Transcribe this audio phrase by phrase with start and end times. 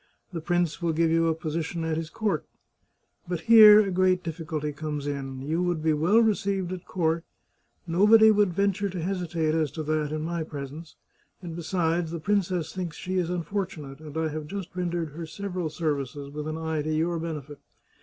[0.33, 2.43] The prince will give you a position at his court.
[3.27, 5.43] But here a great difficulty comes in.
[5.43, 7.23] You would be well received at court,
[7.85, 10.95] nobody would venture to hesitate as to that in my presence,
[11.43, 15.51] and besides, the princess thinks she is unfortunate, and I have just rendered her sev
[15.51, 17.59] eral services with an eye to your benefit.